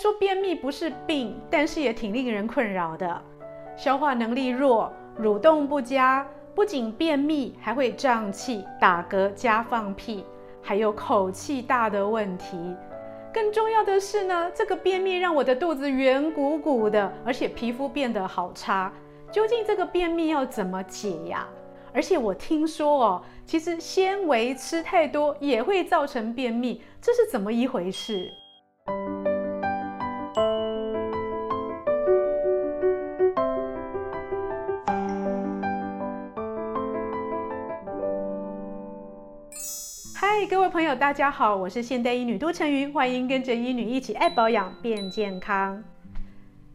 [0.00, 3.22] 说便秘不是病，但是也挺令人困扰的。
[3.76, 10.24] 消化能力弱，蠕动不佳，不仅便秘，还会胀气、打嗝加放屁，
[10.62, 12.74] 还有口气大的问题。
[13.30, 18.90] 更重要的是呢，这个便秘让我的肚子圆鼓鼓的，而且皮肤变得好差。
[19.30, 21.46] 究竟这个便秘要怎么解呀？
[21.92, 28.32] 而且我听说哦，其实纤维吃太多也会造成便秘，这是怎么一回事？
[40.70, 45.82] 朋友，大家好，我是现代医女杜晨云，欢迎跟着医女一起爱保养变健康。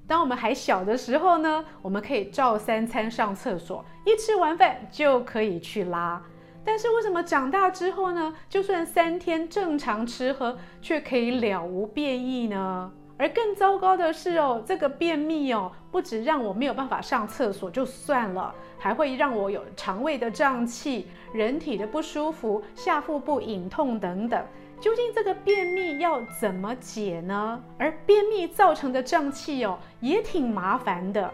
[0.05, 6.21] 当我们还小的时候呢，我们可以照三餐上厕所，一吃完饭就可以去拉。
[6.65, 12.91] 但是为什么长大之后呢，就算三天正常吃喝，却可以了无便意呢？
[13.17, 24.45] 而更糟糕的是哦，这个便秘哦，不止让我没有办法上厕所就算了，还会让我有肠胃的胀气、人体的不舒服、下腹部隐痛等等。
[24.81, 27.63] 究竟这个便秘要怎么解呢？
[27.77, 31.31] 而便秘造成的胀气哦，也挺麻烦的。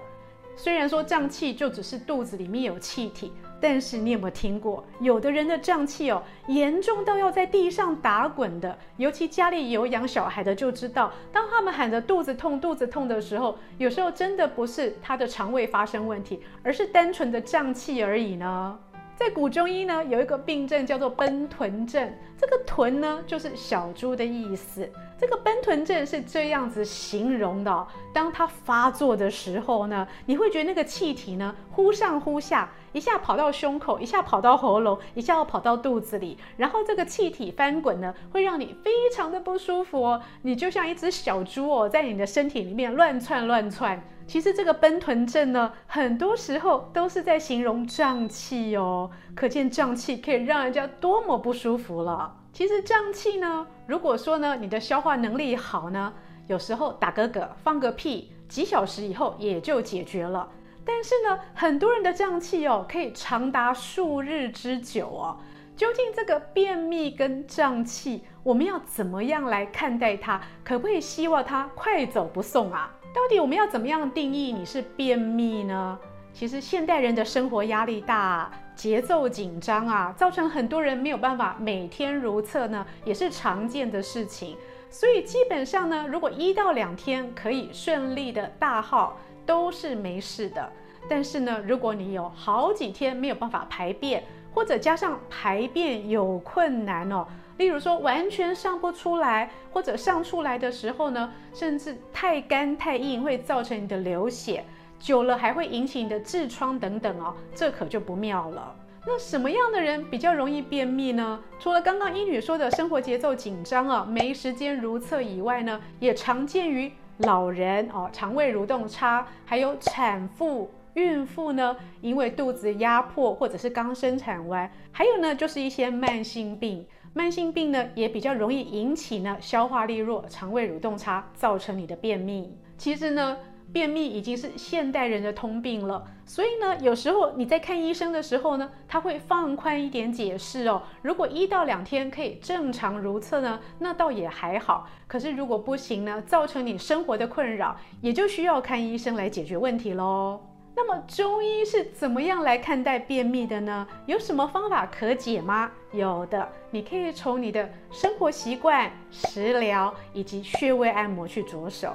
[0.56, 8.76] 虽然说胀气就只是肚子里面有气体，但是你有没有听过，有的人的胀气哦，严重到要在地上打滚的。
[8.98, 18.80] 尤其家里有养小孩的就知道，当他们喊着肚子痛、肚子痛的时候，有时候真的不是他的肠胃发生问题，而是单纯的胀气而已呢。
[19.16, 22.12] 在古中医呢，有一个病症叫做奔豚症。
[22.36, 24.90] 这个豚呢，就是小猪的意思。
[25.22, 40.20] 这个奔豚症是这样子形容的哦：当它发作的时候呢，你会觉得那个气体呢忽上忽下，一下跑到胸口，一下跑到喉咙，一下又跑到肚子里，然后这个气体翻滚呢，会让你非常的不舒服哦。
[40.42, 44.02] 你就像一只小猪哦，在你的身体里面乱窜乱窜。
[44.26, 52.38] 其实这个奔豚症呢，很多时候都是在形容胀气哦，可见胀气可以让人家多么不舒服了。
[52.54, 56.14] 其实胀气呢，如果说呢你的消化能力好呢，
[56.48, 60.50] 有时候打个嗝、放个屁，几小时以后也就解决了。
[60.84, 65.38] 但是呢，很多人的胀气哦，可以长达数日之久哦。
[65.78, 70.42] 究竟这个便秘跟胀气，我们要怎么样来看待它？
[70.64, 72.92] 可不可以希望它快走不送啊？
[73.14, 75.98] 到底我们要怎么样定义你是便秘呢？
[76.34, 84.58] 其实现代人的生活压力大，节奏紧张啊，造成很多人没有办法每天如厕呢，也是常见的事情。
[84.90, 90.70] 所以基本上呢，如果一到两天可以顺利的大号，都是没事的。
[91.10, 94.24] 但是呢，如果你有好几天没有办法排便，
[94.54, 97.26] 或者加上排便有困难哦。
[97.58, 104.66] 例如说，完全上不出来，或者上出来的时候呢，甚至太干太硬，会造成你的流血，
[105.02, 108.74] 久了还会引起你的痔疮等等哦，这可就不妙了。
[109.06, 111.40] 那什么样的人比较容易便秘呢？
[111.60, 126.86] 除了刚刚医女说的生活节奏紧张啊，没时间如厕以外呢，也常见于老人哦，肠胃蠕动差，还有产妇、孕妇呢，因为肚子压迫或者是刚生产完，还有呢，就是一些慢性病。
[127.14, 132.56] 慢性病呢，也比较容易引起呢消化力弱、肠胃蠕动差，造成你的便秘。
[132.78, 133.38] 其实呢，
[133.72, 136.04] 便秘已经是现代人的通病了。
[136.26, 140.82] 所以呢，有时候你在看医生的时候呢，他会放宽一点解释哦。
[141.02, 144.88] 如果一到两天可以正常如厕呢，那倒也还好。
[145.08, 150.40] 可是如果不行呢，造成你生活的困扰，也就需要看医生来解决问题喽。
[150.74, 153.86] 那么中医是怎么样来看待便秘的呢？
[154.06, 155.70] 有什么方法可解吗？
[155.92, 161.94] 有的，你可以从你的生活习惯、食疗以及穴位按摩去着手。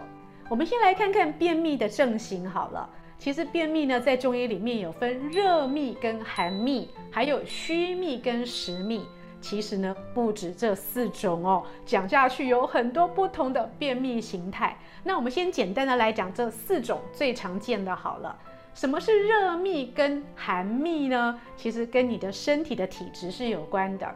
[0.49, 2.89] 我们先来看看便秘的症型好了。
[3.19, 9.07] 其实便秘呢，在中医里面有分热秘跟寒秘，还有虚秘跟实秘。
[9.41, 14.77] 其实呢，不止这四种哦，讲下去有很多不同的便秘形态。
[15.03, 18.37] 那我们先简单的来讲这四种最常见的好了。
[18.75, 21.41] 什么是热秘跟寒秘呢？
[21.57, 24.15] 其实跟你的身体的体质是有关的。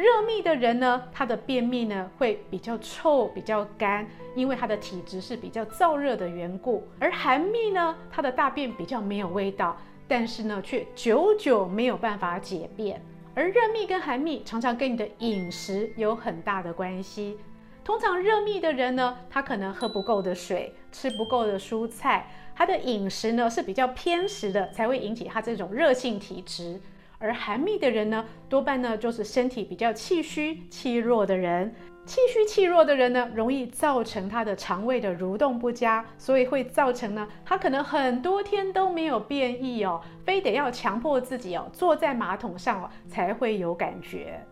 [0.00, 6.82] 热秘的人呢，他的便秘呢会比较臭、比较干，因为他的体质是比较燥热的缘故。
[6.98, 9.76] 而寒秘呢，他的大便比较没有味道，
[10.08, 12.98] 但是呢却久久没有办法解便。
[13.34, 17.36] 而热秘跟寒秘常常跟你的饮食有很大的关系。
[17.84, 26.80] 通常热秘的人呢，他可能喝不够的水，吃不够的蔬菜，他的饮食呢是比较偏食的，才会引起他这种热性体质。
[27.20, 31.74] 而寒秘的人呢，多半呢就是身体比较气虚、气弱的人，
[32.06, 44.42] 气虚气弱的人呢，容易造成他的肠胃的蠕动不佳，所以会造成呢，他可能很多天都没有便意哦，非得要强迫自己哦，坐在马桶上哦，才会有感觉。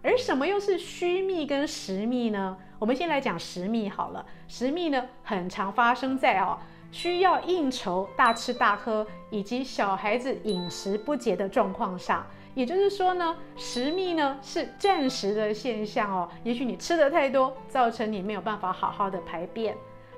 [0.00, 2.56] 而什么又是虚秘跟实秘呢？
[2.78, 4.24] 我们先来讲实秘好了。
[4.46, 6.56] 实秘呢，很常发生在哦，
[6.90, 12.26] 需要应酬、大吃大喝，以及小孩子饮食不节的状况上。
[12.54, 19.76] 也就是说呢，实秘呢是暂时的现象哦，也许你吃的太多，造成你没有办法好好的排便。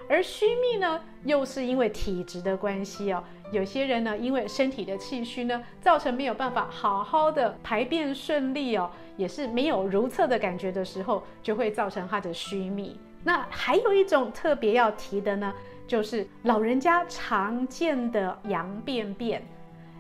[0.09, 3.23] 而虚秘呢，又是因为体质的关系哦。
[3.53, 12.99] 有些人呢，因为身体的气虚呢，造成没有办法好好的排便顺利哦，也是没有如厕的感觉的时候，就会造成他的虚秘。
[13.23, 15.53] 那还有一种特别要提的呢，
[15.91, 19.43] 就是老人家常见的羊便便。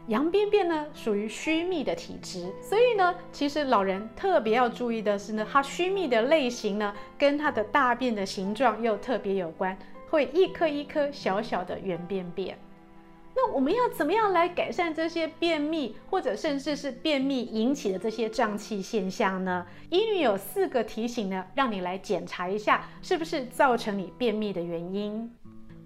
[0.06, 9.76] 羊便便呢，属于虚秘的体质，所以呢，其实老人特别要注意的是呢，它虚秘的类型呢，跟它的大便的形状又特别有关。
[10.08, 12.56] 会一颗一颗小小的圆便便，
[13.34, 19.66] 那我们要怎么样来改善这些便秘，或者甚至是便秘引起的这些胀气现象呢？
[19.88, 25.28] 医女有四个提醒呢，让你来检查一下是不是造成你便秘的原因。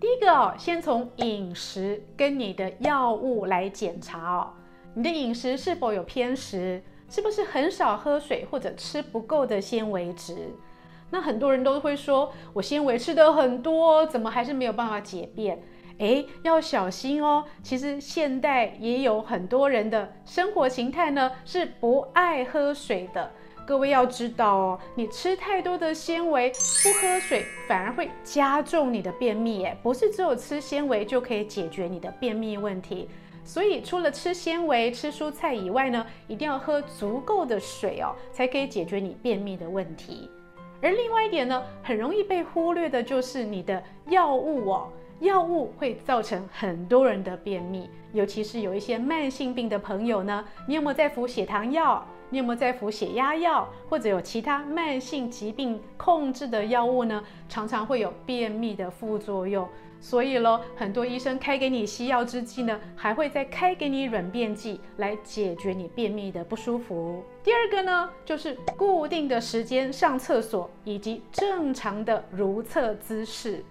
[0.00, 4.50] 第一个哦，先从饮食跟你的药物来检查哦，
[4.94, 10.50] 你的饮食是否有偏食，是不是很少喝水或者吃不够的纤维质？
[11.10, 15.62] 那很多人都会说，我纤维吃得很多，怎么还是没有办法解便？
[15.98, 17.44] 诶，要小心哦。
[17.62, 23.30] 其实现代也有很多人的生活形态呢，是不爱喝水的。
[23.66, 29.64] 各位要知道哦，你吃太多的纤维，不喝水反而会加重你的便秘。
[29.64, 33.08] 诶，不是只有吃纤维就可以解决你的便秘问题。
[33.42, 40.28] 所以除了吃纤维、吃蔬菜以外呢，一定要喝足够的水哦，才可以解决你便秘的问题。
[40.82, 44.88] 而另外一点呢，很容易被忽略的就是你的药物哦，
[45.20, 52.06] 药物会造成很多人的便秘，尤其是有一些慢性病的朋友呢，你有没有在服血糖药？
[52.30, 53.68] 你有没有在服血压药？
[53.88, 57.22] 或者有其他慢性疾病控制的药物呢？
[57.48, 59.68] 常常会有便秘的副作用。
[60.00, 67.24] 所以咯，很多医生开给你西药之际呢，还会再开给你软便剂来解决你便秘的不舒服。
[67.42, 73.64] 第二个呢，就是固定的时间上厕所以及正常的如厕姿势，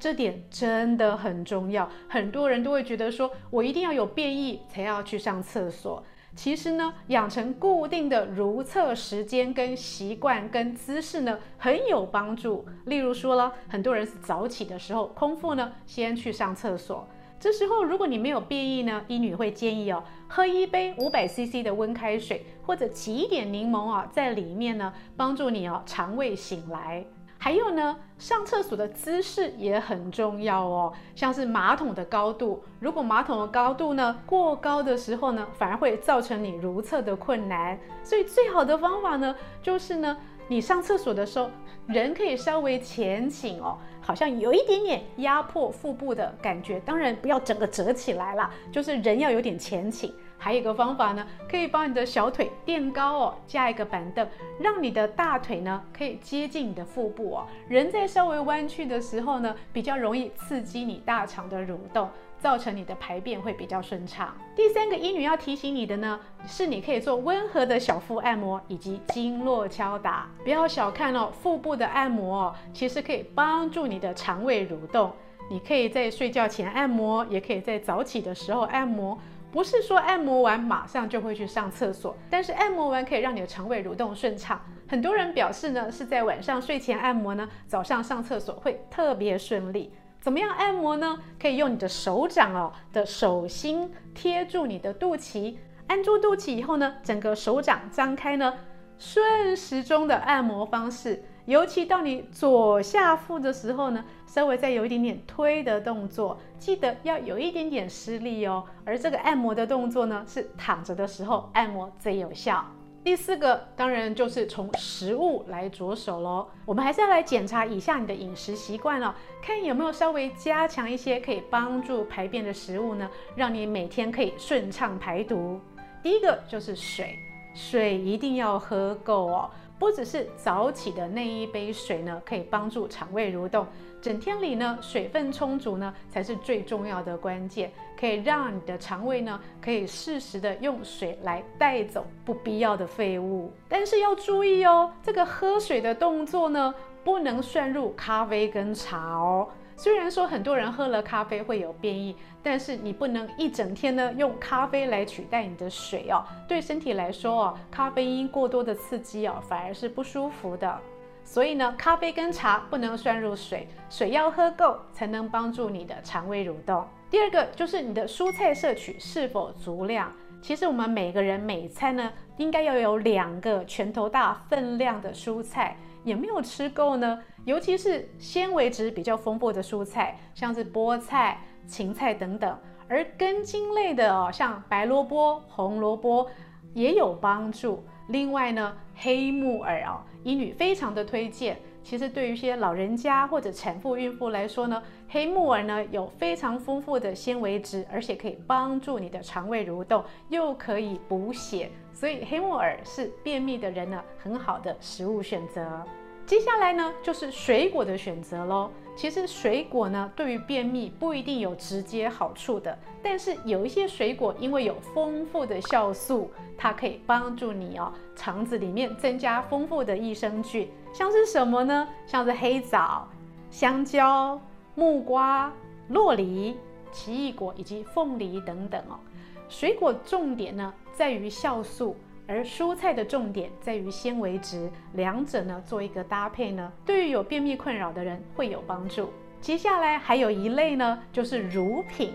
[0.00, 1.88] 这点真的很重要。
[2.08, 6.02] 很多人都会觉得说，我一定要有便意才要去上厕所。
[6.38, 12.64] 其实呢，养成固定的如厕时间跟习惯跟姿势呢，很有帮助。
[12.84, 17.08] 例如说了，很多人是早起的时候，空腹呢，先去上厕所。
[17.40, 27.04] 这时候如果你没有便意呢，医女会建议哦，喝一杯五百 CC 的温开水，或者挤一点柠檬啊，在里面呢，帮助你哦，肠胃醒来。
[27.40, 37.78] 还有呢，上厕所的姿势也很重要哦，像是马桶的高度，如果马桶的高度呢过高的时候呢，反而会造成你如厕的困难。
[38.02, 40.16] 所以最好的方法呢，就是呢，
[40.48, 41.48] 你上厕所的时候，
[41.86, 50.12] 人可以稍微前倾哦，好像有一点点压迫腹部的感觉，当然不要整个折起来啦，就是人要有点前倾。
[50.38, 54.26] 还有一个方法呢，可以把你的小腿垫高哦，加一个板凳，
[54.60, 57.46] 让你的大腿呢可以接近你的腹部哦。
[57.68, 64.32] 人在稍微弯曲的时候呢，比较容易刺激你大肠的蠕动，造成你的排便会比较顺畅。
[64.54, 70.28] 第三个医女要提醒你的呢，是你可以做温和的小腹按摩以及经络敲打。
[70.44, 75.12] 不要小看哦，腹部的按摩哦，其实可以帮助你的肠胃蠕动。
[75.50, 79.18] 你可以在睡觉前按摩，也可以在早起的时候按摩。
[79.50, 84.60] 不是说按摩完马上就会去上厕所，但是按摩完可以让你的肠胃蠕动顺畅。
[84.86, 89.92] 很多人表示呢，是在晚上睡前按摩呢，早上上厕所会特别顺利。
[90.20, 91.18] 怎么样按摩呢？
[91.40, 98.52] 可以用你的手掌哦的手心贴住你的肚脐，按住肚脐以后呢，整个手掌张开呢，
[98.98, 101.22] 顺时钟的按摩方式。
[101.46, 108.62] 尤其到你左下腹的时候呢，稍微再有一点点推的动作，记得要有一点点施力哦。
[108.84, 112.62] 而这个按摩的动作呢，是躺着的时候按摩最有效。
[113.02, 116.46] 第四个当然就是从食物来着手喽。
[116.66, 125.58] 我们还是要来检查一下你的饮食习惯哦，看有没有稍微加强一些可以帮助排便的食物呢，让你每天可以顺畅排毒。
[126.02, 127.18] 第一个就是水，
[127.54, 129.50] 水一定要喝够哦。
[129.78, 133.64] 不只是早起的那一杯水呢，可以帮助肠胃蠕动，
[134.02, 143.52] 整天里呢水分充足呢才是最重要的关键，可以让你的肠胃呢可以适时的用水来带走不必要的废物。
[143.68, 146.74] 但是要注意哦，这个喝水的动作呢
[147.04, 149.48] 不能算入咖啡跟茶哦。
[149.78, 156.24] 虽然说很多人喝了咖啡会有便意，但是你不能一整天呢用咖啡来取代你的水哦。
[156.48, 160.80] 对身体来说哦，咖啡因过多的刺激哦，反而是不舒服的。
[161.22, 166.84] 所以呢，咖啡跟茶不能算入水，水要喝够才能帮助你的肠胃蠕动。
[167.08, 170.12] 第二个就是你的蔬菜摄取是否足量。
[170.42, 175.76] 其实我们每个人每餐呢，应该要有两个拳头大分量的蔬菜。
[176.04, 177.22] 有没有吃够呢？
[177.48, 186.28] 尤其是纤维质比较丰富的蔬菜，像是菠菜、芹菜等等，而根茎类的哦，像白萝卜、红萝卜
[186.74, 187.82] 也有帮助。
[188.08, 191.58] 另外呢，黑木耳哦，医女非常的推荐。
[191.82, 205.82] 其实对于一些老人家或者产妇、孕妇来说呢，黑木耳呢有非常丰富的纤维质，而且可以帮助你的肠胃蠕动，又可以补血，所以黑木耳是便秘的人呢很好的食物选择。
[206.28, 208.70] 接下来呢就是水果的选择喽。
[208.94, 220.68] 其实水果呢对于便秘不一定有直接好处的，但是有一些水果因为有丰富的酵素，它可以帮助你哦肠子里面增加丰富的益生菌。
[220.92, 221.88] 像是什么呢？
[222.06, 223.08] 像是黑枣、
[223.50, 224.38] 香蕉、
[224.74, 225.50] 木瓜、
[225.88, 226.58] 洛梨、
[226.92, 229.00] 奇异果以及凤梨等等哦。
[229.48, 231.96] 水果重点呢在于酵素，
[232.28, 239.10] 而蔬菜的重点在于纤维质，两者呢做一个搭配呢，对于有便秘困扰的人会有帮助。
[239.40, 242.12] 接下来还有一类呢，就是乳品，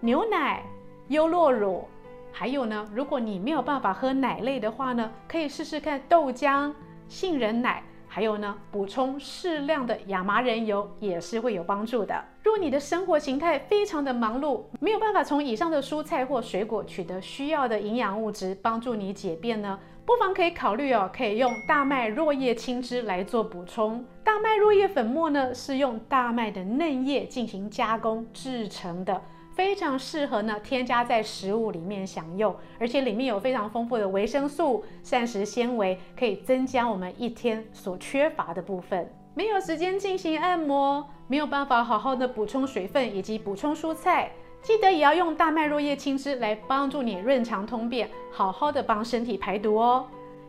[0.00, 0.64] 牛奶、
[1.08, 1.86] 优酪乳，
[2.32, 6.72] 还有呢，如果你没有办法喝奶类的话呢，可以试试看豆浆、
[7.08, 7.84] 杏仁奶。
[8.16, 12.24] 还有呢，补充适量的亚麻仁油也是会有帮助的。
[12.42, 24.02] 若你的生活形态非常的忙碌，没有办法从以上的蔬菜或水果取得需要的营养物质，帮助你解便呢，不妨可以考虑哦，可以用大麦若叶青汁来做补充。
[24.24, 29.20] 大麦若叶粉末呢，是用大麦的嫩叶进行加工制成的。
[29.56, 39.10] 非常适合呢，添加在食物里面享用，而且里面有非常丰富的维生素、膳食纤维，可以增加我们一天所缺乏的部分。
[39.32, 50.06] 没有时间进行按摩，没有办法好好的补充水分以及补充蔬菜，记得也要用大麦若叶青汁来帮助你润肠通便，好好的帮身体排毒哦。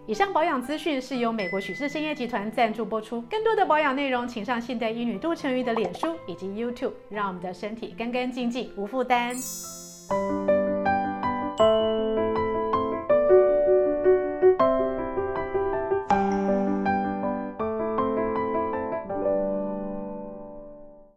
[0.07, 3.21] 以上保养资讯是由美国许氏生业集团赞助播出。
[3.23, 9.35] 更多的保养内容，请上现代医女杜成瑜的脸书以及 YouTube，让我们的身体干干净净，无负担。